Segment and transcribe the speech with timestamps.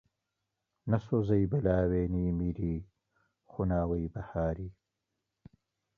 [0.89, 2.75] نە سۆزەی بلاوێنی میری،
[3.51, 4.71] خوناوەی بەهاری